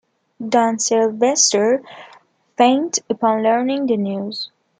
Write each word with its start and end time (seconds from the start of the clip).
Don 0.49 0.79
Silvestre 0.79 1.79
faints 2.57 2.97
upon 3.07 3.43
learning 3.43 3.85
the 3.85 3.97
news. 3.97 4.49